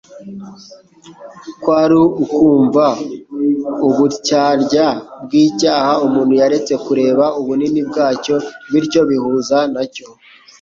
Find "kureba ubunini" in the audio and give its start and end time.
6.85-7.81